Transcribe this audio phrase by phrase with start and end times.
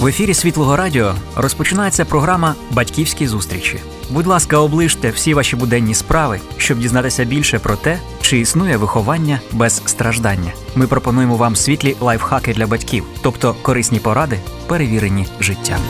[0.00, 3.78] В ефірі Світлого Радіо розпочинається програма Батьківські зустрічі.
[4.10, 9.40] Будь ласка, оближте всі ваші буденні справи, щоб дізнатися більше про те, чи існує виховання
[9.52, 10.52] без страждання.
[10.74, 15.80] Ми пропонуємо вам світлі лайфхаки для батьків, тобто корисні поради, перевірені життям.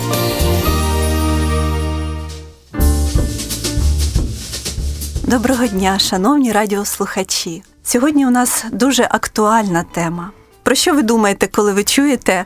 [5.22, 7.62] Доброго дня, шановні радіослухачі.
[7.82, 10.30] Сьогодні у нас дуже актуальна тема.
[10.62, 12.44] Про що ви думаєте, коли ви чуєте,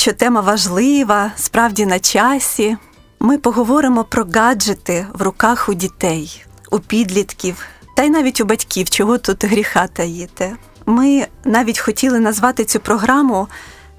[0.00, 2.76] що тема важлива, справді на часі?
[3.20, 7.66] Ми поговоримо про гаджети в руках у дітей, у підлітків
[7.96, 10.56] та й навіть у батьків, чого тут гріха таїти.
[10.86, 13.48] Ми навіть хотіли назвати цю програму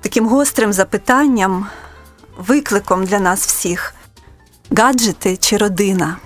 [0.02, 1.67] таким гострим запитанням,
[2.38, 3.93] викликом для нас всіх:
[4.71, 6.18] гаджети чи родина.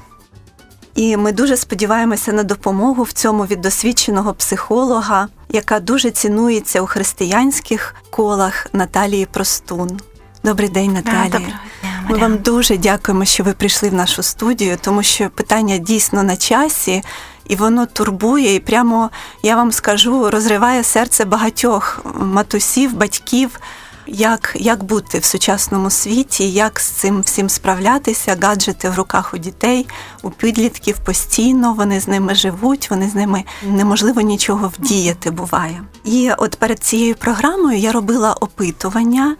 [0.96, 6.86] І ми дуже сподіваємося на допомогу в цьому від досвідченого психолога, яка дуже цінується у
[6.86, 10.00] християнських колах Наталії Простун.
[10.44, 11.24] Добрий день, Наталія.
[11.24, 11.46] Доброго
[11.82, 16.24] дня, Ми вам дуже дякуємо, що ви прийшли в нашу студію, тому що питання дійсно
[16.24, 17.04] на часі,
[17.48, 19.10] і воно турбує, і прямо
[19.44, 23.60] я вам скажу, розриває серце багатьох матусів, батьків.
[24.08, 29.38] Як як бути в сучасному світі, як з цим всім справлятися, гаджети в руках у
[29.38, 29.88] дітей,
[30.24, 35.84] у підлітків постійно, вони з ними живуть, вони з ними неможливо нічого вдіяти буває.
[36.04, 39.36] І от перед цією програмою я робила опитування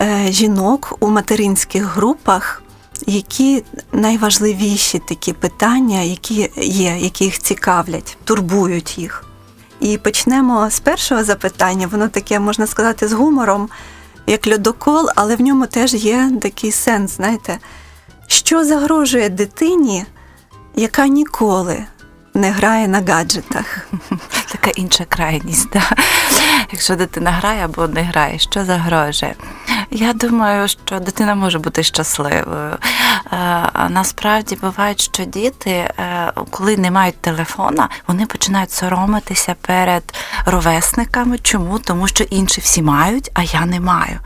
[0.00, 2.62] е, жінок у материнських групах,
[3.06, 9.24] які найважливіші такі питання, які є, які їх цікавлять, турбують їх.
[9.80, 11.88] І почнемо з першого запитання.
[11.92, 13.68] Воно таке, можна сказати, з гумором,
[14.26, 17.58] як льодокол, але в ньому теж є такий сенс, знаєте,
[18.26, 20.04] що загрожує дитині,
[20.74, 21.84] яка ніколи
[22.34, 23.88] не грає на гаджетах.
[24.52, 25.68] Така інша крайність.
[25.72, 25.90] Да?
[26.72, 29.34] Якщо дитина грає або не грає, що загрожує?
[29.96, 32.78] Я думаю, що дитина може бути щасливою.
[33.32, 40.02] Е, насправді буває, що діти, е, коли не мають телефона, вони починають соромитися перед
[40.46, 41.38] ровесниками.
[41.38, 41.78] Чому?
[41.78, 44.18] Тому що інші всі мають, а я не маю.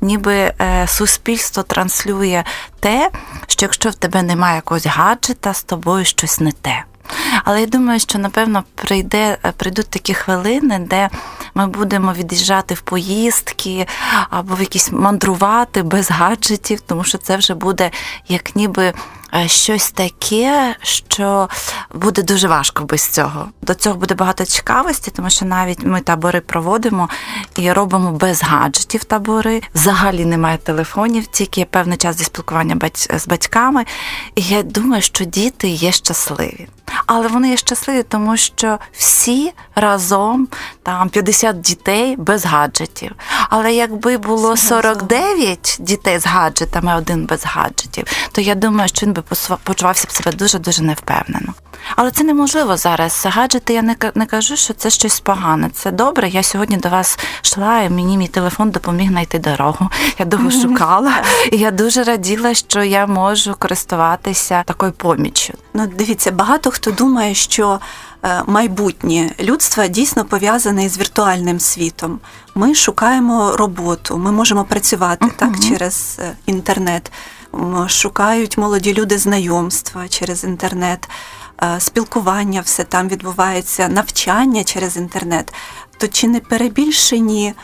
[0.00, 2.44] Ніби е, суспільство транслює
[2.80, 3.10] те,
[3.46, 6.84] що якщо в тебе немає якогось гаджета, з тобою щось не те.
[7.44, 11.10] Але я думаю, що напевно прийде, прийдуть такі хвилини, де
[11.54, 13.86] ми будемо від'їжджати в поїздки
[14.30, 17.90] або в якісь мандрувати без гаджетів, тому що це вже буде
[18.28, 18.92] як ніби.
[19.46, 21.48] Щось таке, що
[21.94, 23.48] буде дуже важко без цього.
[23.62, 27.08] До цього буде багато цікавості, тому що навіть ми табори проводимо
[27.56, 29.62] і робимо без гаджетів табори.
[29.74, 32.76] Взагалі немає телефонів, тільки певний час зі спілкування
[33.16, 33.84] з батьками.
[34.34, 36.68] І я думаю, що діти є щасливі.
[37.06, 40.48] Але вони є щасливі, тому що всі разом
[40.82, 43.12] там 50 дітей без гаджетів.
[43.50, 49.12] Але якби було 49 дітей з гаджетами, один без гаджетів, то я думаю, що він
[49.30, 51.54] би почувався б себе дуже дуже невпевнено.
[51.96, 53.26] Але це неможливо зараз.
[53.26, 55.70] Гаджети я не не кажу, що це щось погане.
[55.72, 56.28] Це добре.
[56.28, 59.88] Я сьогодні до вас йшла, і мені мій телефон допоміг знайти дорогу.
[60.18, 61.12] Я довго шукала,
[61.52, 65.54] і я дуже раділа, що я можу користуватися такою поміччю.
[65.74, 67.80] Ну, дивіться, багато хто думає, що
[68.46, 72.20] майбутнє людства дійсно пов'язане із віртуальним світом.
[72.54, 75.36] Ми шукаємо роботу, ми можемо працювати uh-huh.
[75.36, 77.12] так через інтернет.
[77.86, 81.08] Шукають молоді люди знайомства через інтернет,
[81.78, 85.54] спілкування все там відбувається, навчання через інтернет.
[85.98, 87.54] То чи не перебільшені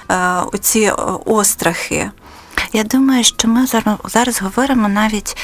[0.53, 0.93] оці
[1.25, 2.11] острахи?
[2.73, 5.37] Я думаю, що ми зараз зараз говоримо навіть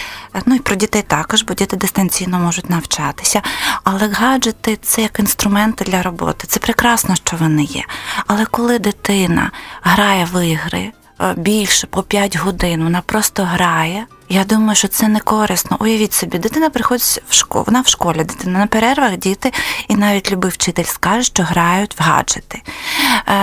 [0.46, 3.42] ну і про дітей також, бо діти дистанційно можуть навчатися.
[3.84, 6.46] Але гаджети це як інструменти для роботи.
[6.46, 7.84] Це прекрасно, що вони є.
[8.26, 9.50] Але коли дитина
[9.82, 10.92] грає в ігри
[11.36, 14.06] більше по 5 годин, вона просто грає.
[14.32, 15.76] Я думаю, що це не корисно.
[15.80, 19.52] Уявіть собі, дитина приходить в школу, вона в школі, дитина на перервах діти,
[19.88, 22.62] і навіть любий вчитель скаже, що грають в гаджети.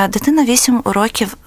[0.09, 1.38] Дитина 8 уроків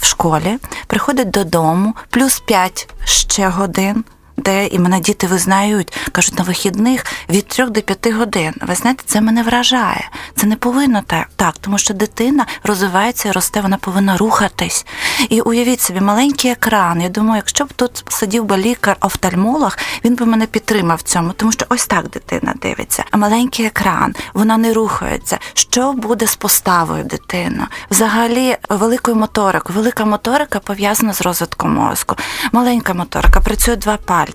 [0.00, 4.04] в школі, приходить додому, плюс 5 ще годин
[4.40, 8.54] де і мене діти визнають, кажуть, на вихідних від 3 до 5 годин.
[8.60, 10.10] Ви знаєте, це мене вражає.
[10.36, 14.86] Це не повинно так, так, тому що дитина розвивається, росте, вона повинна рухатись.
[15.28, 17.00] І уявіть собі, маленький екран.
[17.00, 21.52] Я думаю, якщо б тут сидів би лікар-офтальмолог, він би мене підтримав в цьому, тому
[21.52, 23.04] що ось так дитина дивиться.
[23.10, 25.38] А маленький екран, вона не рухається.
[25.54, 27.66] Що буде з поставою дитини?
[27.90, 29.78] Взагалі, великою моторикою.
[29.78, 32.16] Велика моторика пов'язана з розвитком мозку.
[32.52, 34.29] Маленька моторика працює два пальці.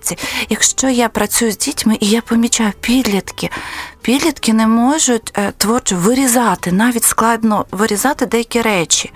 [0.49, 3.49] Якщо я працюю з дітьми і я помічаю підлітки,
[4.05, 9.11] підлітки не можуть е, творчо вирізати, навіть складно вирізати деякі речі.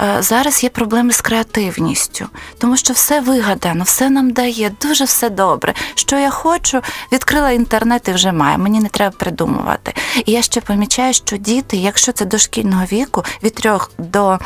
[0.00, 2.26] Е, зараз є проблеми з креативністю,
[2.58, 5.74] тому що все вигадано, все нам дає, дуже все добре.
[5.94, 6.80] Що я хочу,
[7.12, 8.58] відкрила інтернет і вже маю.
[8.58, 9.94] Мені не треба придумувати.
[10.26, 14.38] І я ще помічаю, що діти, якщо це дошкільного віку, від трьох до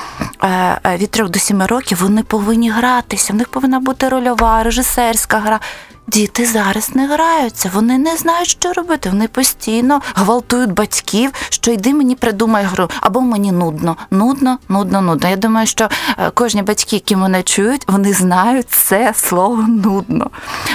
[0.44, 3.32] е, від трьох до сіми років, вони повинні гратися.
[3.32, 5.60] В них повинна бути рольова, режисерська гра.
[6.06, 9.08] Діти зараз не граються, вони не знають, що робити.
[9.08, 15.28] Вони постійно гвалтують батьків, що йди мені придумай гру, або мені нудно, нудно, нудно, нудно.
[15.28, 20.30] Я думаю, що е, кожні батьки, які мене чують, вони знають це слово нудно.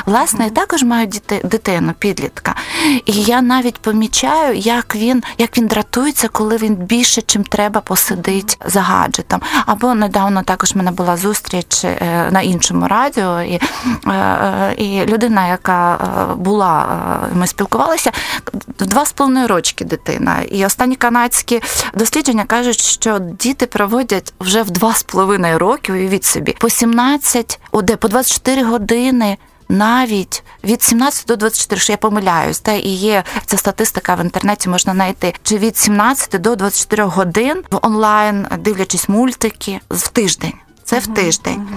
[0.05, 2.55] Власне, я також маю діти, дитину, підлітка.
[3.05, 8.57] І я навіть помічаю, як він як він дратується, коли він більше, чим треба, посидить
[8.65, 9.41] за гаджетом.
[9.65, 13.59] Або недавно також в мене була зустріч е, на іншому радіо, і,
[14.07, 16.86] е, і людина, яка е, була,
[17.31, 18.12] е, ми спілкувалися,
[18.80, 20.42] два з половиною рочки дитина.
[20.51, 21.62] І останні канадські
[21.94, 27.60] дослідження кажуть, що діти проводять вже в два з половиною роки, уявіть собі, по 17,
[27.83, 29.38] де по 24 години.
[29.71, 34.69] Навіть від 17 до 24, що я помиляюсь, та і є ця статистика в інтернеті,
[34.69, 35.33] можна знайти.
[35.44, 40.54] Чи від 17 до 24 годин в онлайн дивлячись мультики в тиждень.
[40.83, 41.68] Це в тиждень.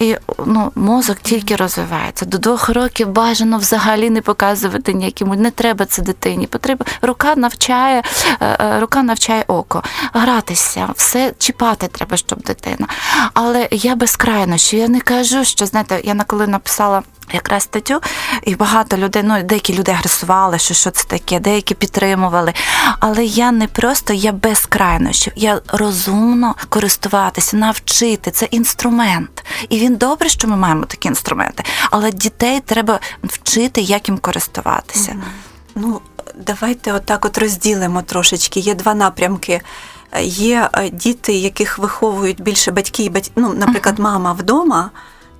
[0.00, 0.16] І
[0.46, 2.24] ну, мозок тільки розвивається.
[2.26, 5.28] До двох років бажано взагалі не показувати ніяким.
[5.28, 6.46] Не треба це дитині.
[6.46, 8.02] Потрібно рука навчає,
[8.40, 9.82] е, е, рука навчає око.
[10.12, 12.86] Гратися, все чіпати треба, щоб дитина.
[13.34, 17.02] Але я безкрайно, що я не кажу, що знаєте, я на коли написала
[17.32, 18.00] якраз статтю,
[18.42, 22.52] і багато людей, ну деякі люди агресували, що що це таке, деякі підтримували.
[23.00, 29.44] Але я не просто я без крайнощів, я розумно користуватися, навчити це інструмент.
[29.68, 35.16] І він добре, що ми маємо такі інструменти, але дітей треба вчити, як їм користуватися.
[35.74, 36.00] Ну,
[36.46, 38.60] давайте отак от розділимо трошечки.
[38.60, 39.60] Є два напрямки.
[40.22, 44.90] Є е, діти, яких виховують більше батьки, батьки ну, наприклад, мама вдома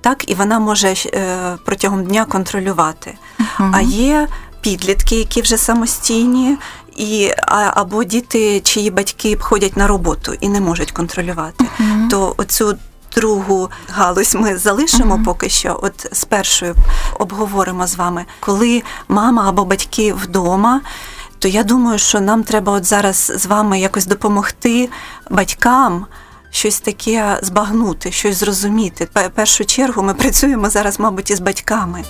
[0.01, 3.13] так і вона може е, протягом дня контролювати.
[3.39, 3.71] Uh-huh.
[3.73, 4.27] А є
[4.61, 6.57] підлітки, які вже самостійні,
[6.95, 11.63] і або діти, чиї батьки ходять на роботу і не можуть контролювати.
[11.63, 12.09] Uh-huh.
[12.09, 12.77] То оцю
[13.15, 15.23] другу галузь ми залишимо uh-huh.
[15.23, 15.79] поки що.
[15.83, 16.75] От з першою
[17.19, 20.81] обговоримо з вами, коли мама або батьки вдома.
[21.39, 24.89] То я думаю, що нам треба от зараз з вами якось допомогти
[25.29, 26.05] батькам
[26.51, 29.07] щось таке збагнути, щось зрозуміти.
[29.15, 32.03] В першу чергу ми працюємо зараз, мабуть, із батьками.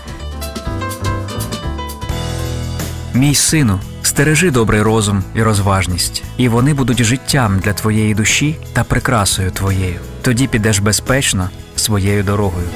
[3.13, 8.83] Мій сину, стережи добрий розум і розважність, і вони будуть життям для твоєї душі та
[8.83, 10.00] прикрасою твоєю.
[10.22, 12.68] Тоді підеш безпечно своєю дорогою.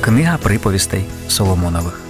[0.00, 2.00] Книга приповістей Соломонових.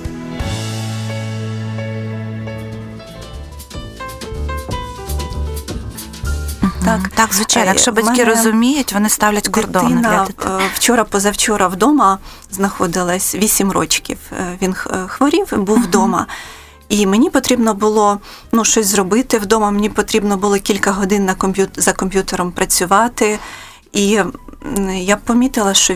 [6.85, 7.69] Так, так, звичайно.
[7.69, 10.65] Якщо батьки розуміють, вони ставлять кордони дитина для дитини.
[10.65, 12.19] Е, вчора, позавчора вдома
[12.51, 14.19] знаходилась 8 років.
[14.33, 16.25] Е, він е, хворів, був uh-huh.
[16.91, 18.19] І мені потрібно було
[18.53, 19.71] ну, щось зробити вдома.
[19.71, 21.71] Мені потрібно було кілька годин на комп'ют...
[21.77, 23.39] за комп'ютером працювати.
[23.93, 24.19] І
[24.95, 25.95] я помітила, що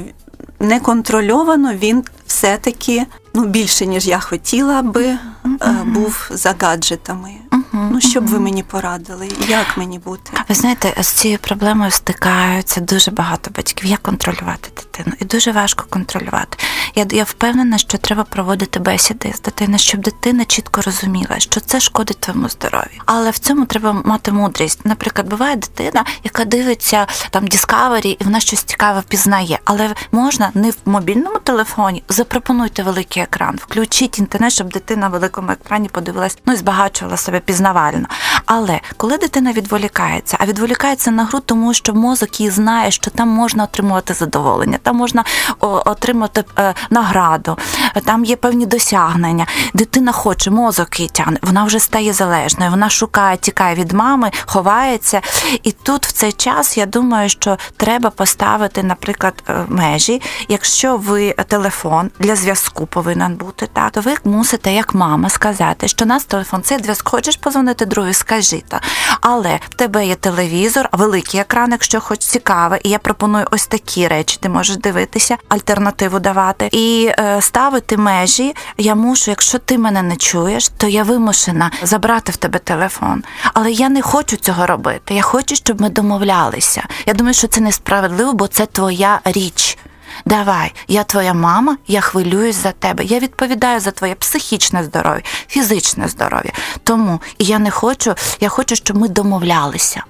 [0.61, 5.85] неконтрольовано він все-таки ну, більше, ніж я хотіла би, mm-hmm.
[5.85, 7.31] був за гаджетами.
[7.75, 9.29] Ну, що б ви мені порадили?
[9.49, 10.33] Як мені бути?
[10.49, 13.87] Ви знаєте, з цією проблемою стикаються дуже багато батьків.
[13.91, 15.17] Як контролювати дитину?
[15.21, 16.59] І дуже важко контролювати.
[16.95, 21.81] Я я впевнена, що треба проводити бесіди з дитиною, щоб дитина чітко розуміла, що це
[21.81, 23.03] шкодить твоєму здоров'ю.
[23.07, 24.85] Але в цьому треба мати мудрість.
[24.85, 29.59] Наприклад, буває дитина, яка дивиться там Discovery, і вона щось цікаве впізнає.
[29.65, 32.03] Але можна не в мобільному телефоні.
[32.09, 37.41] Запропонуйте великий екран, включіть інтернет, щоб дитина на великому екрані подивилась, ну і збагачувала себе
[37.65, 38.07] пізнавально.
[38.47, 43.29] Але коли дитина відволікається, а відволікається на гру, тому що мозок її знає, що там
[43.29, 45.25] можна отримувати задоволення, там можна
[45.61, 47.59] отримати е, награду,
[48.05, 49.47] там є певні досягнення.
[49.75, 55.21] Дитина хоче, мозок її тягне, вона вже стає залежною, вона шукає, тікає від мами, ховається.
[55.63, 60.23] І тут в цей час я думаю, що треба поставити, наприклад, е, межі.
[60.49, 66.07] Якщо ви телефон для зв'язку повинен бути, так то ви мусите, як мама, сказати, що
[66.07, 67.09] нас телефон це зв'язок.
[67.09, 68.81] Хочеш позвонити другу, скажи то.
[69.21, 74.09] Але в тебе є телевізор, великий екран, якщо хоч цікаве, і я пропоную ось такі
[74.09, 74.39] речі.
[74.41, 78.55] Ти можеш дивитися, альтернативу давати і е, ставити межі.
[78.79, 83.23] Я мушу, якщо ти мене не чуєш, то я вимушена забрати в тебе телефон.
[83.55, 85.15] Але я не хочу цього робити.
[85.15, 86.83] Я хочу, щоб ми домовлялися.
[87.07, 89.79] Я думаю, що це несправедливо, бо це твоя річ.
[90.25, 93.05] Давай, я твоя мама, я хвилююсь за тебе.
[93.05, 96.53] Я відповідаю за твоє психічне здоров'я, фізичне здоров'я.
[96.83, 100.05] Тому і я не хочу, я хочу, щоб ми домовлялися.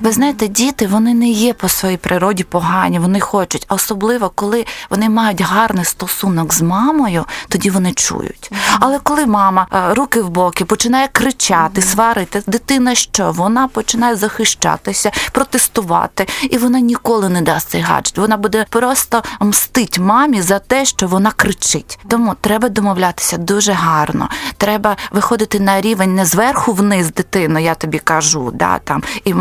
[0.00, 3.66] Ви знаєте, діти вони не є по своїй природі погані, вони хочуть.
[3.68, 8.52] А особливо, коли вони мають гарний стосунок з мамою, тоді вони чують.
[8.80, 13.32] Але коли мама е, руки в боки починає кричати, сварити, дитина що?
[13.32, 18.18] Вона починає захищатися, протестувати, і вона ніколи не дасть цей гаджет.
[18.18, 21.98] Вона буде просто мстить мамі за те, що вона кричить.
[22.08, 24.28] Тому треба домовлятися дуже гарно.
[24.56, 29.34] Треба виходити на рівень не зверху вниз дитину, я тобі кажу, да там і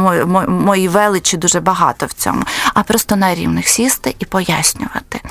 [0.48, 2.44] мої величі дуже багато в цьому,
[2.74, 5.22] а просто на рівних сісти і пояснювати.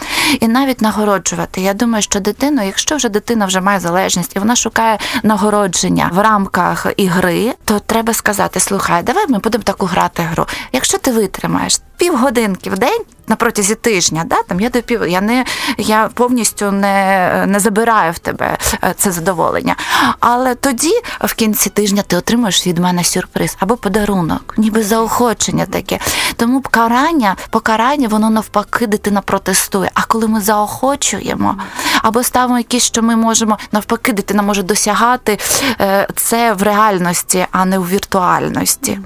[0.40, 1.60] І навіть нагороджувати.
[1.60, 6.18] Я думаю, що дитину, якщо вже дитина вже має залежність і вона шукає нагородження в
[6.18, 10.46] рамках ігри, то треба сказати: слухай, давай ми будемо таку грати гру.
[10.72, 15.44] Якщо ти витримаєш півгодинки в день на протязі тижня, да, там я допів, я не
[15.78, 19.76] я повністю не не забираю в тебе е, це задоволення.
[20.20, 25.98] Але тоді, в кінці тижня, ти отримуєш від мене сюрприз або подарунок, ніби заохочення таке.
[26.36, 29.90] Тому карання, покарання, воно навпаки, дитина протестує.
[29.94, 31.56] А коли ми заохочуємо
[32.02, 35.38] або ставимо якісь, що ми можемо навпаки, дитина може досягати
[35.80, 39.00] е, це в реальності, а не у віртуальності.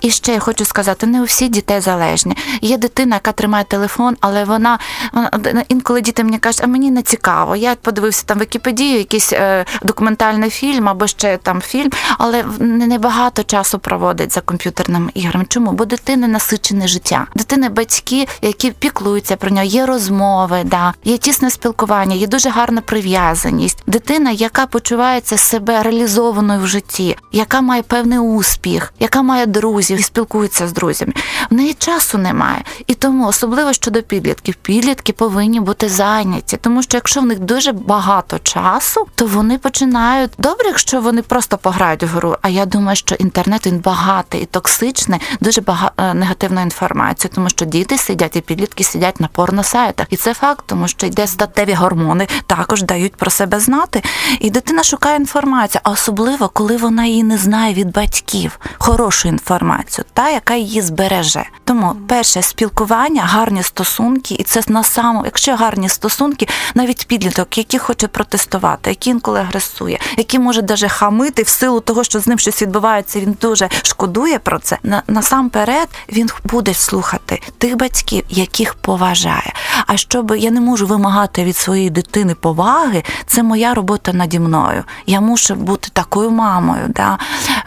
[0.00, 2.29] І ще я хочу сказати: не у всіх дітей залежні.
[2.60, 4.78] Є дитина, яка тримає телефон, але вона,
[5.12, 7.56] вона інколи діти мені кажуть, а мені не цікаво.
[7.56, 13.78] Я подивився там Вікіпедію, якийсь е, документальний фільм або ще там фільм, але небагато часу
[13.78, 15.44] проводить за комп'ютерними іграми.
[15.48, 15.72] Чому?
[15.72, 17.26] Бо дитини насичене життя.
[17.34, 22.80] Дитини батьки, які піклуються про нього, є розмови, да, є тісне спілкування, є дуже гарна
[22.80, 23.82] прив'язаність.
[23.86, 30.02] Дитина, яка почувається себе реалізованою в житті, яка має певний успіх, яка має друзів і
[30.02, 31.12] спілкується з друзями.
[31.50, 32.64] В неї часу немає.
[32.86, 37.72] І тому, особливо щодо підлітків, підлітки повинні бути зайняті, тому що якщо в них дуже
[37.72, 42.36] багато часу, то вони починають добре, якщо вони просто пограють в гру.
[42.42, 47.48] А я думаю, що інтернет він багатий і токсичний, дуже багато е, негативної інформації, тому
[47.48, 50.06] що діти сидять і підлітки сидять на порносайтах.
[50.10, 54.02] І це факт, тому що йде статеві гормони, також дають про себе знати.
[54.40, 60.04] І дитина шукає інформацію, а особливо коли вона її не знає від батьків, хорошу інформацію,
[60.12, 61.44] та яка її збереже.
[61.64, 67.80] Тому перше спілкування, гарні стосунки, і це на самому, якщо гарні стосунки, навіть підліток, який
[67.80, 72.38] хоче протестувати, який інколи агресує, який може даже хамити в силу того, що з ним
[72.38, 74.78] щось відбувається, він дуже шкодує про це.
[74.82, 79.52] На насамперед він буде слухати тих батьків, яких поважає.
[79.86, 84.84] А щоб я не можу вимагати від своєї дитини поваги, це моя робота наді мною.
[85.06, 87.18] Я мушу бути такою мамою, да,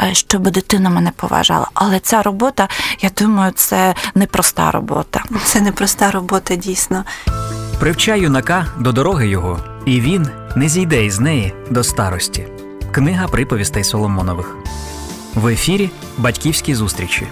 [0.01, 1.67] е, щоб дитина мене поважала.
[1.73, 2.67] Але ця робота,
[3.01, 3.95] я думаю, це
[4.33, 5.23] непроста робота.
[5.45, 7.03] Це непроста робота, дійсно.
[7.79, 12.47] Привчай юнака до дороги його, і він не зійде із неї до старості.
[12.91, 14.55] Книга приповістей Соломонових.
[15.35, 17.27] В ефірі Батьківські зустрічі.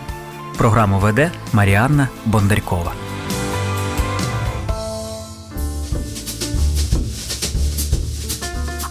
[0.57, 2.91] Програму веде Маріанна Бондарькова.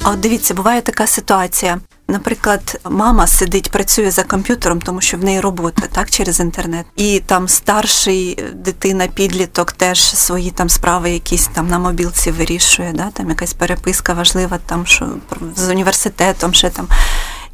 [0.03, 1.81] А от дивіться, буває така ситуація.
[2.09, 7.23] Наприклад, мама сидить, працює за комп'ютером, тому що в неї робота так через інтернет, і
[7.27, 12.93] там старший дитина, підліток теж свої там справи, якісь там на мобілці вирішує.
[12.93, 13.11] Да?
[13.13, 15.09] Там якась переписка важлива, там що
[15.57, 16.89] з університетом ще там.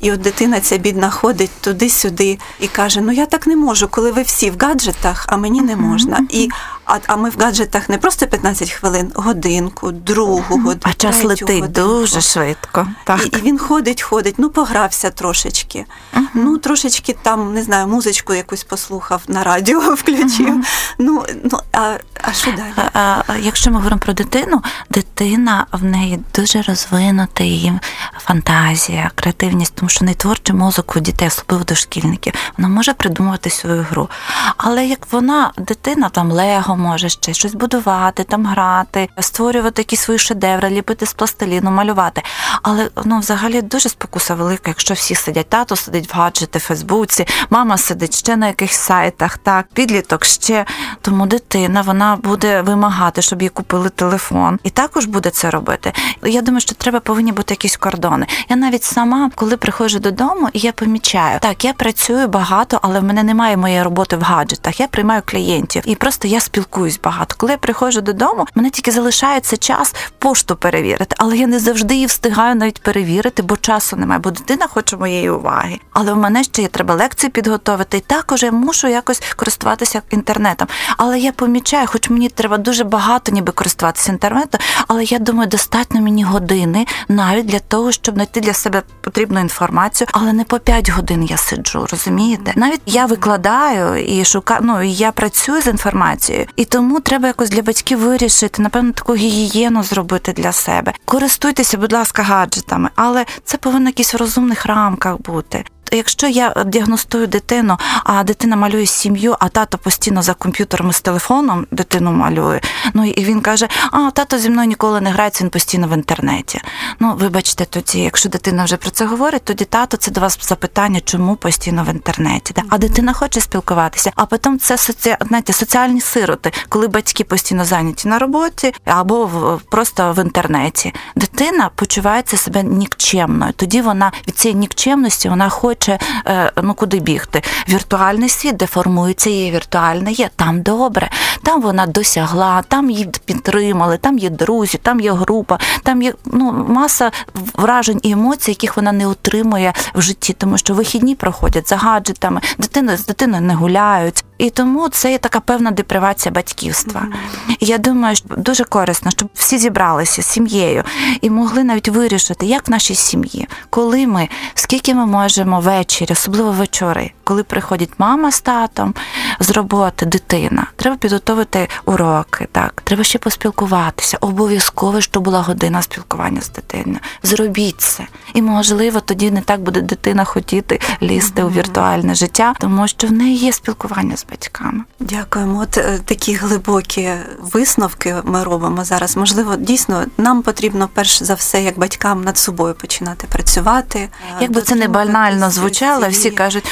[0.01, 4.13] І от дитина ця бідна ходить туди-сюди і каже: Ну я так не можу, коли
[4.13, 6.27] ви всі в гаджетах, а мені не можна.
[6.31, 6.49] І
[6.87, 10.81] а а ми в гаджетах не просто 15 хвилин, годинку, другу годину.
[10.83, 11.69] А час летить годинку.
[11.69, 12.87] дуже швидко.
[13.05, 13.27] Так.
[13.27, 15.87] І, і він ходить, ходить, ну погрався трошечки.
[16.15, 16.23] Uh-huh.
[16.35, 20.57] Ну, трошечки там, не знаю, музичку якусь послухав на радіо, включив.
[20.57, 20.65] Uh-huh.
[20.99, 22.89] Ну, ну а а що далі?
[22.93, 27.81] А, а, Якщо ми говоримо про дитину, дитина в неї дуже розвинута її
[28.19, 33.87] фантазія, креативність, тому що не творчий мозок у дітей, особливо дошкільників, вона може придумувати свою
[33.91, 34.09] гру.
[34.57, 40.19] Але як вона, дитина там лего може ще щось будувати, там грати, створювати якісь свої
[40.19, 42.23] шедеври, ліпити з пластиліну, малювати.
[42.63, 47.27] Але ну, взагалі дуже спокуса велика, якщо всі сидять, тато сидить в гаджети, в Фейсбуці,
[47.51, 50.65] мама сидить ще на якихось сайтах, так, підліток ще.
[51.01, 55.93] Тому дитина вона буде вимагати, щоб їй купили телефон, і також буде це робити.
[56.23, 58.27] Я думаю, що треба повинні бути якісь кордони.
[58.49, 63.05] Я навіть сама, коли приходжу додому, і я помічаю, так, я працюю багато, але в
[63.05, 64.81] мене немає моєї роботи в гаджетах.
[64.81, 67.35] Я приймаю клієнтів і просто я спілкуюся спілкуюсь багато.
[67.39, 72.07] Коли я приходжу додому, мене тільки залишається час пошту перевірити, але я не завжди її
[72.07, 75.81] встигаю навіть перевірити, бо часу немає, бо дитина хоче моєї уваги.
[75.93, 80.69] Але в мене ще є треба лекції підготовити, і також я мушу якось користуватися інтернетом.
[80.97, 86.01] Але я помічаю, хоч мені треба дуже багато, ніби користуватися інтернетом, але я думаю, достатньо
[86.01, 90.91] мені години навіть для того, щоб знайти для себе потрібну інформацію, але не по 5
[90.91, 92.53] годин я сиджу, розумієте?
[92.57, 97.63] Навіть я викладаю і шукаю, ну я працюю з інформацією, і тому треба якось для
[97.63, 100.93] батьків вирішити, напевно, таку гігієну зробити для себе.
[101.05, 107.27] Користуйтеся, будь ласка, гаджетами, але це повинно якісь в розумних рамках бути якщо я діагностую
[107.27, 112.61] дитину, а дитина малює сім'ю, а тато постійно за комп'ютером з телефоном дитину малює.
[112.95, 116.61] Ну і він каже: А тато зі мною ніколи не грається, він постійно в інтернеті.
[117.01, 121.01] Ну, вибачте, тоді, якщо дитина вже про це говорить, тоді тато це до вас запитання,
[121.05, 122.55] чому постійно в інтернеті.
[122.69, 124.13] А дитина хоче спілкуватися.
[124.17, 125.17] А потім це соці...
[125.29, 130.95] знаєте, соціальні сироти, коли батьки постійно зайняті на роботі або в просто в інтернеті.
[131.17, 133.53] Дитина почувається себе нікчемною.
[133.53, 137.43] Тоді вона від цієї нікчемності вона хоче хоче е, ну куди бігти.
[137.69, 140.31] Віртуальний світ, де формується її віртуальне є.
[140.37, 141.11] Там добре,
[141.43, 146.67] там вона досягла, там її підтримали, там є друзі, там є група, там є ну
[146.69, 151.77] маса вражень і емоцій, яких вона не отримує в житті, тому що вихідні проходять за
[151.77, 154.25] гаджетами, дитини з дитиною не гуляють.
[154.39, 157.01] І тому це є така певна депривація батьківства.
[157.01, 157.57] Mm-hmm.
[157.61, 160.85] Я думаю, що дуже корисно, щоб всі зібралися з сім'єю
[161.21, 166.53] і могли навіть вирішити, як в нашій сім'ї, коли ми, скільки ми можемо ввечері, особливо
[166.53, 168.95] вечори, коли приходять мама з татом
[169.41, 172.49] з роботи, дитина, треба підготовити уроки.
[172.53, 174.19] Так, треба ще поспілкуватися.
[174.21, 176.99] Обов'язково, щоб була година спілкування з дитиною.
[177.23, 178.07] Зробіть це.
[178.35, 181.47] І можливо, тоді не так буде дитина хотіти лізти mm-hmm.
[181.47, 184.85] у віртуальне життя, тому що в неї є спілкування з батьками.
[185.01, 185.61] Дякуємо.
[185.61, 189.17] От е, такі глибокі висновки ми робимо зараз.
[189.17, 193.99] Можливо, дійсно нам потрібно перш за все, як батькам над собою починати працювати.
[193.99, 196.65] Е, Якби це не банально звучало, всі кажуть,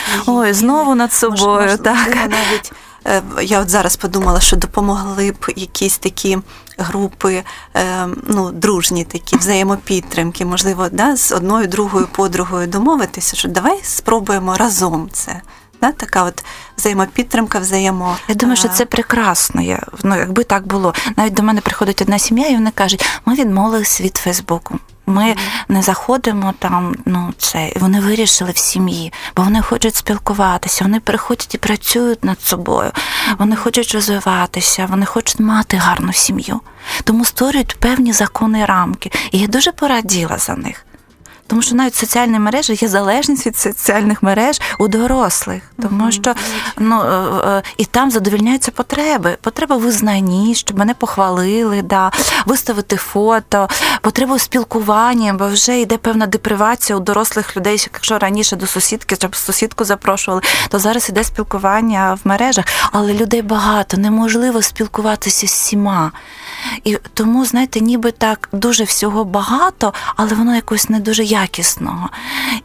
[0.45, 1.61] ой, знову над собою.
[1.61, 2.73] Можливо, так навіть.
[3.07, 6.39] Е, я от зараз подумала, що допомогли б якісь такі
[6.79, 7.43] групи,
[8.27, 15.09] ну, дружні такі взаємопідтримки, можливо, да, з одною другою подругою домовитися, що давай спробуємо разом
[15.13, 15.41] це
[15.85, 16.45] да, така от
[16.79, 18.17] взаємопідтримка, взаємо.
[18.29, 19.63] Я думаю, що це прекрасно.
[19.63, 20.95] Я, ну, Якби так було.
[21.17, 24.79] Навіть до мене приходить одна сім'я, і вони кажуть, ми відмовились від Фейсбуку.
[25.07, 25.37] Ми
[25.69, 31.01] не заходимо там, ну це і вони вирішили в сім'ї, бо вони хочуть спілкуватися, вони
[31.01, 32.91] приходять і працюють над собою,
[33.39, 36.61] вони хочуть розвиватися, вони хочуть мати гарну сім'ю.
[37.05, 39.11] Тому створюють певні закони рамки.
[39.31, 40.87] І я дуже пораділа за них.
[41.47, 46.35] Тому що навіть соціальні мережі є залежність від соціальних мереж у дорослих, тому що
[46.79, 49.37] ну е, е, і там задовільняються потреби.
[49.41, 52.13] Потреба визнанні, щоб мене похвалили, да,
[52.47, 53.69] виставити фото,
[54.01, 57.89] потреба спілкування, бо вже йде певна депривація у дорослих людей.
[57.93, 63.43] Якщо раніше до сусідки, щоб сусідку запрошували, то зараз іде спілкування в мережах, але людей
[63.43, 66.13] багато, неможливо спілкуватися з всіма.
[66.85, 72.11] І тому, знаєте, ніби так дуже всього багато, але воно якось не дуже якісного.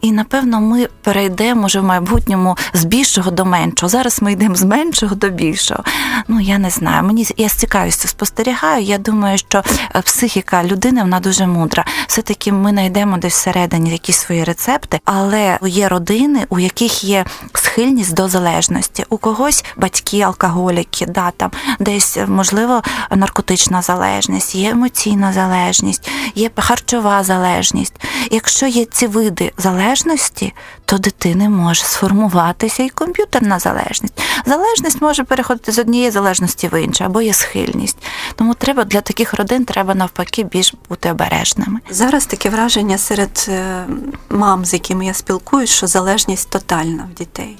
[0.00, 3.90] І напевно ми перейдемо вже в майбутньому з більшого до меншого.
[3.90, 5.84] Зараз ми йдемо з меншого до більшого.
[6.28, 7.02] Ну я не знаю.
[7.02, 8.82] Мені я з цікавістю спостерігаю.
[8.84, 9.62] Я думаю, що
[9.96, 11.84] е, психіка людини вона дуже мудра.
[12.06, 17.24] Все таки ми знайдемо десь всередині якісь свої рецепти, але є родини, у яких є
[17.54, 19.04] схильність до залежності.
[19.08, 22.82] У когось батьки, алкоголіки, да там десь можливо
[23.16, 27.94] наркотична залежність, є емоційна залежність, є харчова залежність.
[28.30, 34.22] Якщо є ці види залежності, то дитини може сформуватися і комп'ютерна залежність.
[34.46, 37.96] Залежність може переходити з однієї залежності в іншу, або є схильність.
[38.34, 41.80] Тому треба для таких родин треба навпаки більш бути обережними.
[41.90, 43.84] Зараз таке враження серед е,
[44.28, 47.58] мам, з якими я спілкуюсь, що залежність тотальна в дітей.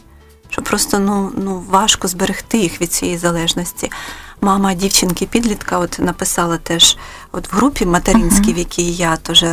[0.51, 3.91] Що просто ну, ну важко зберегти їх від цієї залежності
[4.40, 6.96] мама дівчинки-підлітка от написала теж
[7.33, 9.44] от в групі материнській, в якій я теж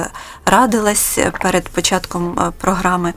[0.45, 3.13] радилась перед початком е, програми.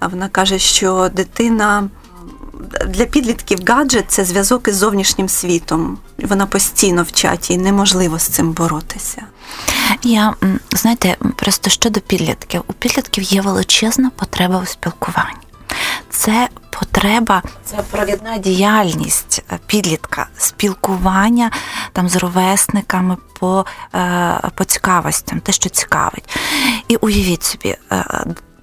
[0.00, 1.88] Вона каже, що дитина.
[2.86, 5.98] Для підлітків гаджет це зв'язок із зовнішнім світом.
[6.18, 9.22] Вона постійно в чаті і неможливо з цим боротися.
[10.02, 10.34] Я
[10.70, 15.51] знаєте, просто щодо підлітків, у підлітків є величезна потреба у спілкуванні
[16.12, 21.50] це потреба, це провідна діяльність е, підлітка, спілкування
[21.92, 26.36] там з ровесниками по, е, по цікавостям, те, що цікавить.
[26.88, 28.04] І уявіть собі, е,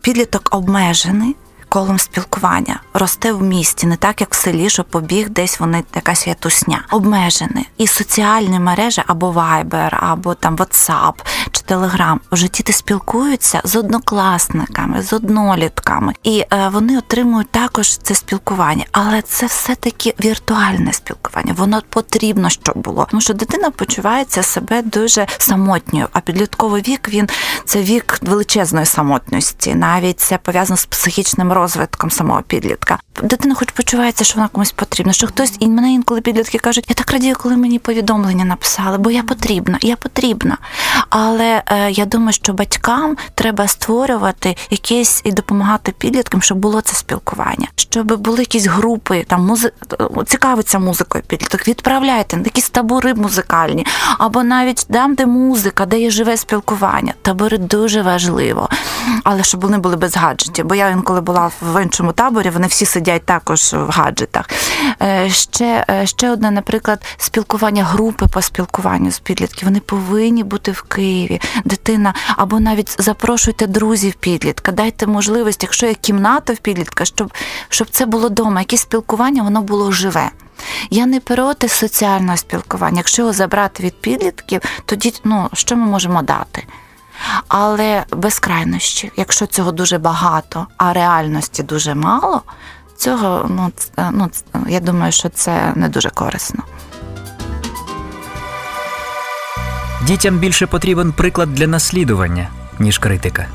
[0.02, 1.36] підліток обмежений.
[1.70, 6.28] Колом спілкування, росте в місті, не так як в селі, що побіг десь вони якась
[6.28, 6.86] є тусня.
[6.92, 7.70] Обмежений.
[7.78, 11.14] І соціальні мережі або Viber, або там WhatsApp
[11.52, 12.18] чи Telegram.
[12.32, 19.22] Вже діти спілкуються з однокласниками, з однолітками, і е, вони отримують також це спілкування, але
[19.22, 21.54] це все таки віртуальне спілкування.
[21.58, 23.08] Воно потрібно, щоб було.
[23.10, 27.30] Тому що дитина почувається себе дуже самотньою, а підлітковий вік він
[27.66, 29.76] це вік величезної самотності.
[29.76, 31.59] Навіть це пов'язано з психічним розвитком
[32.10, 33.00] самого підлітка.
[33.24, 36.96] Дитина, хоч почувається, що вона комусь потрібна, що хтось і мене інколи підлітки кажуть, я
[36.96, 40.58] так радію, коли мені повідомлення написали, бо я потрібна, я потрібна.
[41.10, 46.96] Але е, я думаю, що батькам треба створювати якесь і допомагати підліткам, щоб було це
[46.96, 49.72] спілкування, щоб були якісь групи, там музи...
[50.26, 53.86] цікавиться музикою підліток, відправляйте якісь табори музикальні,
[54.18, 57.14] або навіть там, де музика, де є живе спілкування.
[57.22, 58.70] Табори дуже важливо,
[59.24, 60.66] але щоб вони були без гаджетів.
[60.66, 64.46] Бо я інколи була в іншому таборі, вони всі сидять також в гаджетах.
[65.02, 69.68] Е, ще е, ще одне, наприклад, спілкування групи по спілкуванню з підлітків.
[69.68, 75.94] Вони повинні бути в Києві, дитина, або навіть запрошуйте друзів підлітка, дайте можливість, якщо є
[75.94, 77.34] кімната в підлітка, щоб,
[77.70, 80.30] щоб це було вдома, якесь спілкування, воно було живе.
[80.90, 82.98] Я не проти соціального спілкування.
[82.98, 86.64] Якщо його забрати від підлітків, тоді ну, що ми можемо дати?
[87.48, 92.42] Але без крайнощів, якщо цього дуже багато, а реальності дуже мало,
[92.98, 93.72] цього ну,
[94.12, 94.30] ну
[94.68, 96.64] я думаю, що це не дуже корисно.
[100.02, 102.48] Дітям більше потрібен приклад для наслідування,
[102.80, 103.46] ніж критика.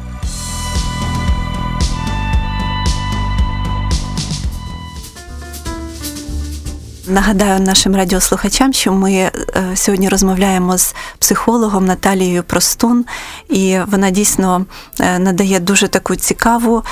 [7.06, 9.32] Нагадаю нашим радіослухачам, що ми е,
[9.74, 13.04] сьогодні розмовляємо з психологом Наталією Простун,
[13.48, 14.66] і вона дійсно
[15.00, 16.82] е, надає дуже таку цікаву,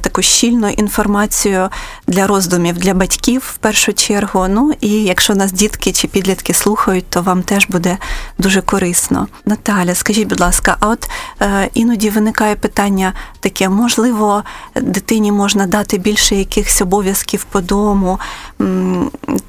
[0.00, 1.68] таку щільну інформацію
[2.06, 4.46] для роздумів для батьків в першу чергу.
[4.48, 7.98] Ну і якщо нас дітки чи підлітки слухають, то вам теж буде
[8.38, 9.26] дуже корисно.
[9.46, 11.10] Наталя, скажіть, будь ласка, а от
[11.42, 14.44] е, іноді виникає питання таке: можливо,
[14.74, 18.18] дитині можна дати більше якихось обов'язків по дому.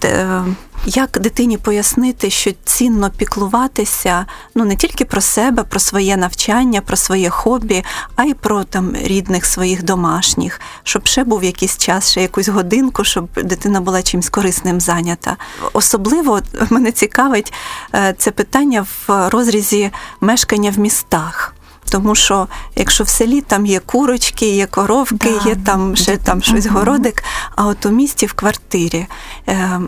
[0.03, 0.43] Е,
[0.85, 6.97] як дитині пояснити, що цінно піклуватися ну не тільки про себе, про своє навчання, про
[6.97, 7.83] своє хобі,
[8.15, 13.03] а й про там рідних своїх домашніх, щоб ще був якийсь час, ще якусь годинку,
[13.03, 15.37] щоб дитина була чимось корисним зайнята.
[15.73, 17.53] Особливо мене цікавить
[17.95, 21.55] е, це питання в розрізі мешкання в містах.
[21.89, 26.41] Тому що якщо в селі там є курочки, є коровки, да, є там ще там
[26.41, 27.23] щось городик,
[27.55, 29.07] а от у місті в квартирі.
[29.47, 29.79] Е,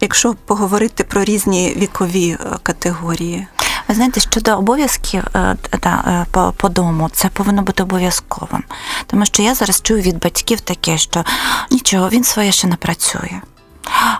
[0.00, 3.46] якщо поговорити про різні вікові е, категорії.
[3.88, 8.64] Ви знаєте, щодо обов'язків е, та, по, по дому, це повинно бути обов'язковим.
[9.06, 11.24] Тому що я зараз чую від батьків таке, що
[11.70, 13.40] нічого, він своє ще не працює.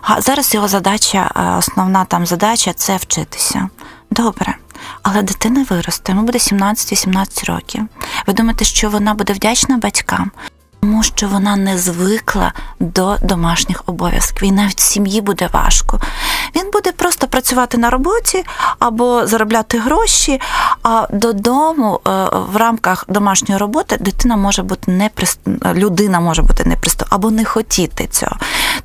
[0.01, 3.69] А зараз його задача, основна там задача це вчитися.
[4.11, 4.55] Добре.
[5.03, 7.87] Але дитина виросте, йому буде 17-18 років.
[8.27, 10.31] Ви думаєте, що вона буде вдячна батькам?
[10.81, 15.99] Тому що вона не звикла до домашніх обов'язків, і навіть сім'ї буде важко.
[16.55, 18.45] Він буде просто працювати на роботі
[18.79, 20.41] або заробляти гроші,
[20.83, 22.09] а додому е,
[22.51, 25.39] в рамках домашньої роботи дитина може бути неприст...
[25.73, 28.35] людина може бути непристо або не хотіти цього.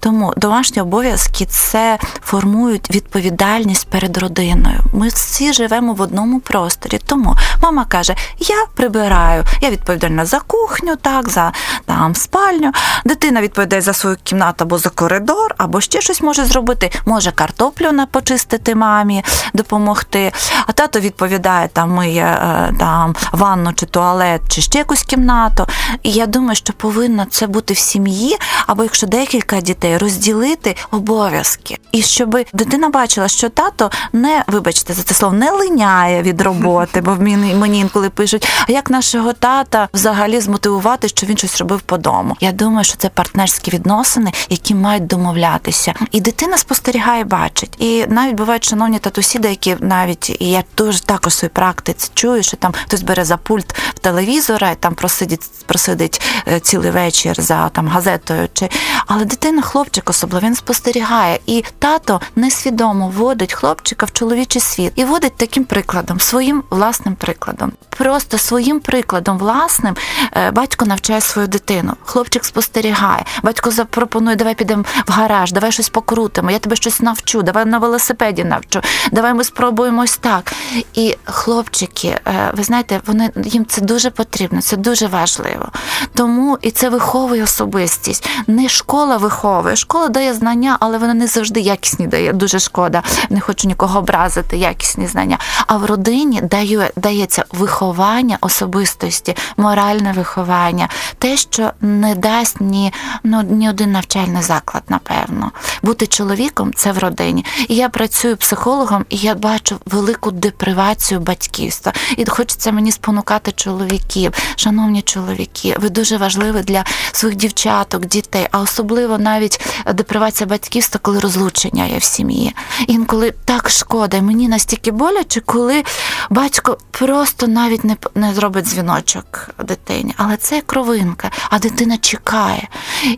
[0.05, 4.81] Тому домашні обов'язки це формують відповідальність перед родиною.
[4.93, 7.01] Ми всі живемо в одному просторі.
[7.07, 11.53] Тому мама каже: Я прибираю, я відповідальна за кухню, так, за
[11.87, 12.73] там спальню.
[13.05, 16.91] Дитина відповідає за свою кімнату або за коридор, або ще щось може зробити.
[17.07, 20.33] Може картоплю почистити мамі, допомогти.
[20.67, 25.67] А тато відповідає, там миє е, там ванну чи туалет, чи ще якусь кімнату.
[26.03, 28.37] І я думаю, що повинно це бути в сім'ї,
[28.67, 31.79] або якщо декілька дітей розділити обов'язки.
[31.93, 37.01] І щоб дитина бачила, що тато не, вибачте, за це слово не линяє від роботи,
[37.01, 41.81] бо мені, мені інколи пишуть, а як нашого тата взагалі змотивувати, що він щось робив
[41.81, 42.37] по дому.
[42.41, 45.95] Я думаю, що це партнерські відносини, які мають домовлятися.
[46.11, 47.75] І дитина спостерігає, бачить.
[47.79, 52.43] І навіть бувають шановні татусі, деякі навіть і я дуже також в своїй практиці чую,
[52.43, 57.41] що там хтось бере за пульт в телевізора і там просидить, просидить е, цілий вечір
[57.41, 58.49] за там газетою.
[58.55, 58.69] Чи
[59.07, 65.05] але дитина, хлопчик особливо він спостерігає, і тато несвідомо водить хлопчика в чоловічий світ і
[65.05, 67.73] водить таким прикладом, своїм власним прикладом.
[67.89, 69.97] Просто своїм прикладом власним
[70.33, 71.93] е, батько навчає свою дитину.
[72.05, 73.25] Хлопчик спостерігає.
[73.43, 77.79] Батько запропонує, давай підемо в гараж, давай щось покрутимо, я тебе щось навчу, давай на
[77.79, 78.81] велосипеді навчу,
[79.13, 80.53] давай ми спробуємо ось так.
[80.95, 85.69] І хлопчики, е, ви знаєте, вони їм це дуже дуже потрібно, це дуже важливо.
[86.15, 88.29] Тому і це виховує особистість.
[88.47, 89.74] Не школа виховує.
[89.77, 92.33] Школа дає знання, але вона не завжди якісні дає.
[92.33, 93.03] Дуже шкода.
[93.31, 95.39] Не хочу нікого образити, якісні знання.
[95.67, 102.93] А в родині дає, дається виховання особистості, моральне виховання, те, що не дасть ні,
[103.25, 105.51] ну, ні один навчальний заклад, напевно.
[105.83, 107.45] Бути чоловіком це в родині.
[107.69, 111.93] І я працюю психологом, і я бачу велику депривацію батьківства.
[112.17, 118.61] І хочеться мені спонукати чоловіків, шановні чоловіки, ви дуже важливі для своїх дівчаток, дітей, а
[118.61, 119.54] особливо навіть
[119.95, 122.55] депривація батьківства, коли розлучення є в сім'ї.
[122.87, 125.85] Інколи так шкода, мені настільки боляче, коли
[126.31, 132.69] батько просто навіть не не зробить дзвіночок дитині, але це кровинка, а дитина чекає.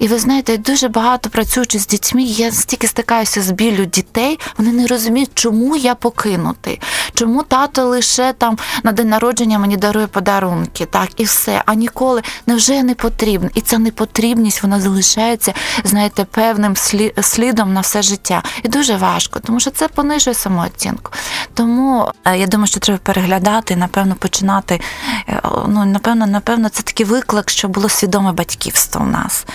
[0.01, 4.73] І ви знаєте, дуже багато працюючи з дітьми, я стільки стикаюся з білю дітей, вони
[4.73, 6.81] не розуміють, чому я покинутий,
[7.15, 11.63] чому тато лише там на день народження мені дарує подарунки, так і все.
[11.67, 13.49] А ніколи невже не потрібно.
[13.55, 16.77] І ця непотрібність вона залишається, знаєте, певним
[17.23, 18.43] слідом на все життя.
[18.63, 21.13] І дуже важко, тому що це понижує самооцінку.
[21.55, 24.81] Тому е, я думаю, що треба переглядати, напевно, починати.
[25.29, 29.47] Е, ну, напевно, напевно, це такий виклик, що було свідоме батьківство в нас.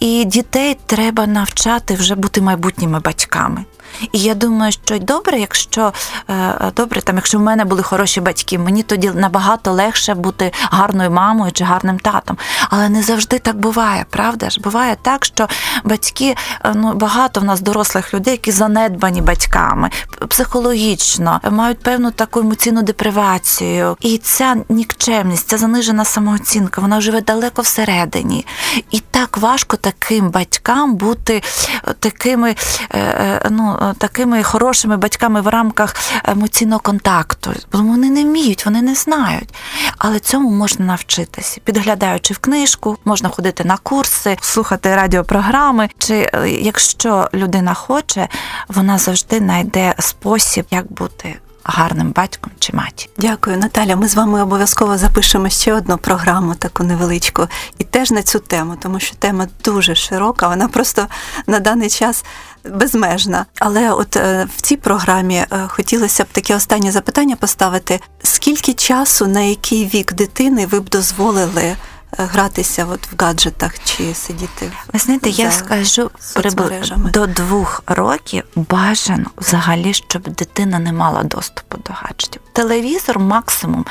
[0.00, 3.64] І дітей треба навчати вже бути майбутніми батьками.
[4.12, 5.92] І я думаю, що добре, якщо
[6.30, 11.10] е, добре, там, якщо в мене були хороші батьки, мені тоді набагато легше бути гарною
[11.10, 12.36] мамою чи гарним татом.
[12.70, 14.60] Але не завжди так буває, правда ж?
[14.60, 15.48] Буває так, що
[15.84, 19.90] батьки, е, ну багато в нас дорослих людей, які занедбані батьками,
[20.28, 23.96] психологічно, мають певну таку емоційну депривацію.
[24.00, 28.46] І ця нікчемність, ця занижена самооцінка, вона живе далеко всередині.
[28.90, 31.42] І так важко таким батькам бути
[31.98, 32.54] такими,
[32.94, 37.52] е, ну такими хорошими батьками в рамках емоційного контакту.
[37.72, 39.54] Бо вони не вміють, вони не знають.
[39.98, 45.88] Але цьому можна навчитися, підглядаючи в книжку, можна ходити на курси, слухати радіопрограми.
[45.98, 48.28] Чи е, якщо людина хоче,
[48.68, 53.08] вона завжди знайде спосіб, як бути гарним батьком чи маті.
[53.18, 53.96] Дякую, Наталя.
[53.96, 57.48] Ми з вами обов'язково запишемо ще одну програму, таку невеличку,
[57.78, 61.06] і теж на цю тему, тому що тема дуже широка, вона просто
[61.46, 62.24] на даний час
[62.64, 63.46] безмежна.
[63.58, 69.26] Але от е, в цій програмі е, хотілося б таке останнє запитання поставити: скільки часу
[69.26, 71.76] на який вік дитини ви б дозволили?
[72.18, 74.72] Гратися от в гаджетах чи сидіти.
[74.92, 81.78] Ви знаєте, я скажу приблизно до двох років бажано взагалі, щоб дитина не мала доступу
[81.86, 82.42] до гаджетів.
[82.52, 83.84] Телевізор максимум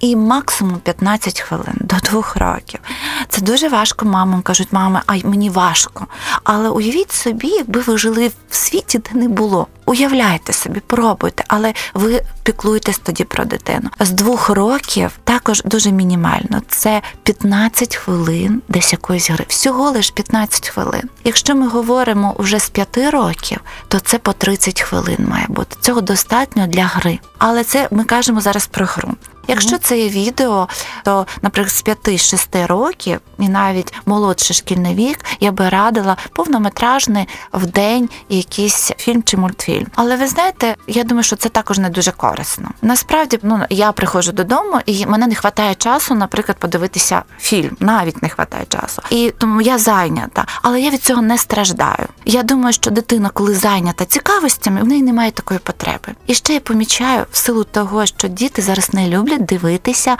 [0.00, 2.80] і максимум 15 хвилин до двох років.
[3.28, 6.06] Це дуже важко мамам кажуть, мами, ай мені важко.
[6.44, 9.66] Але уявіть собі, якби ви жили в світі, де не було.
[9.90, 13.90] Уявляйте собі, пробуйте, але ви піклуєтесь тоді про дитину.
[14.00, 16.62] З двох років також дуже мінімально.
[16.68, 19.44] Це 15 хвилин десь якоїсь гри.
[19.48, 21.02] Всього лиш 15 хвилин.
[21.24, 25.76] Якщо ми говоримо вже з 5 років, то це по 30 хвилин має бути.
[25.80, 27.18] Цього достатньо для гри.
[27.38, 29.14] Але це ми кажемо зараз про гру.
[29.50, 30.68] Якщо це є відео,
[31.04, 37.66] то, наприклад, з 5-6 років і навіть молодший шкільний вік, я би радила повнометражний в
[37.66, 39.86] день якийсь фільм чи мультфільм.
[39.94, 42.70] Але ви знаєте, я думаю, що це також не дуже корисно.
[42.82, 47.76] Насправді, ну я приходжу додому, і мене не вистачає часу, наприклад, подивитися фільм.
[47.80, 49.02] Навіть не вистачає часу.
[49.10, 52.06] І тому я зайнята, але я від цього не страждаю.
[52.24, 56.14] Я думаю, що дитина, коли зайнята цікавостями, в неї немає такої потреби.
[56.26, 60.16] І ще я помічаю в силу того, що діти зараз не люблять дивитися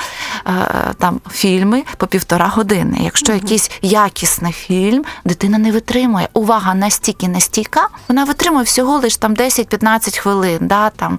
[0.46, 0.50] е,
[0.98, 2.98] там фільми по півтора години.
[3.00, 6.28] Якщо якийсь якісний фільм, дитина не витримує.
[6.34, 10.58] Увага настільки настійка, вона витримує всього лиш там 10-15 хвилин.
[10.60, 11.18] Да, там.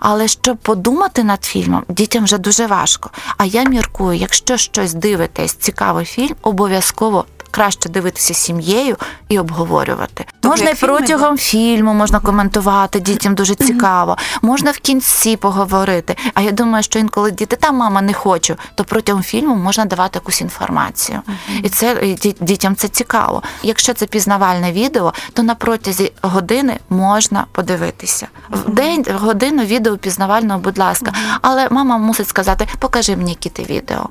[0.00, 3.10] Але щоб подумати над фільмом, дітям вже дуже важко.
[3.36, 8.96] А я міркую, якщо щось дивитесь, цікавий фільм, обов'язково краще дивитися сім'єю
[9.28, 10.24] і обговорювати.
[10.40, 14.16] Тобто, можна і протягом фільму можна коментувати, дітям дуже цікаво.
[14.42, 16.16] Можна в кінці поговорити.
[16.34, 20.16] А я думаю, що інколи діти та мама не хочу, то протягом фільму можна давати
[20.16, 21.22] якусь інформацію.
[21.62, 23.42] І це і дітям це цікаво.
[23.62, 28.28] Якщо це пізнавальне відео, то на протязі години можна подивитися.
[28.50, 31.12] В день годину відео пізнавального, будь ласка.
[31.42, 34.08] Але мама мусить сказати, покажи мені які ти відео.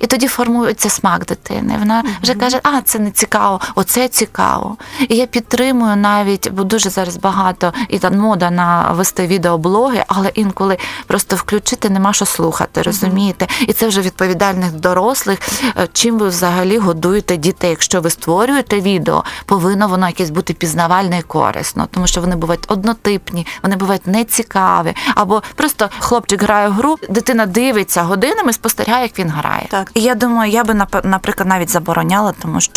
[0.00, 1.76] І тоді формується смак дитини.
[1.78, 4.76] Вона вже каже, а а це не цікаво, оце цікаво.
[5.08, 10.28] І я підтримую навіть, бо дуже зараз багато і там мода на вести відеоблоги, але
[10.34, 13.46] інколи просто включити нема що слухати, розумієте?
[13.60, 15.38] І це вже відповідальних дорослих.
[15.76, 17.70] Е, чим ви взагалі годуєте дітей?
[17.70, 22.64] Якщо ви створюєте відео, повинно воно якесь бути пізнавальне і корисно, тому що вони бувають
[22.68, 24.94] однотипні, вони бувають нецікаві.
[25.14, 29.66] Або просто хлопчик грає в гру, дитина дивиться годинами, спостерігає, як він грає.
[29.70, 29.90] Так.
[29.94, 32.69] І я думаю, я би наприклад навіть забороняла, тому що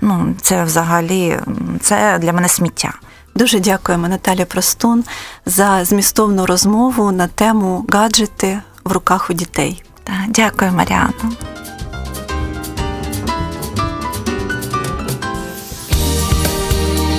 [0.00, 1.38] ну це взагалі
[1.80, 2.92] це для мене сміття.
[3.34, 5.04] Дуже дякуємо Наталі Простун
[5.46, 9.82] за змістовну розмову на тему гаджети в руках у дітей.
[10.04, 11.12] Так, Дякую, Маріану.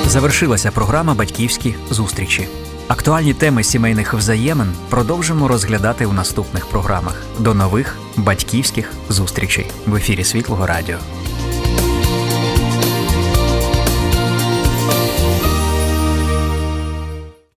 [0.08, 2.48] Завершилася програма Батьківські зустрічі.
[2.88, 7.24] Актуальні теми сімейних взаємин продовжимо розглядати у наступних програмах.
[7.40, 10.98] До нових батьківських зустрічей в ефірі Світлого Радіо.